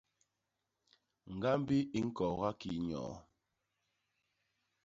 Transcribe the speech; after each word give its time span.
Ñgambi 1.33 1.77
i 1.97 1.99
ñkooga 2.07 2.49
kii 2.59 2.79
nyoo. 2.87 3.15